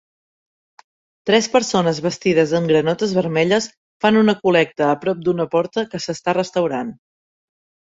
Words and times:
Tres 1.29 1.47
persones 1.55 1.99
vestides 2.07 2.55
amb 2.61 2.73
granotes 2.73 3.15
vermelles 3.19 3.71
fan 4.07 4.21
una 4.25 4.39
col·lecta 4.43 4.91
a 4.91 4.99
prop 5.07 5.25
d'una 5.29 5.51
porta 5.57 5.89
que 5.95 6.05
s'està 6.09 6.41
restaurant 6.45 6.97